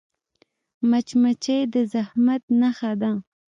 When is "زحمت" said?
1.93-2.43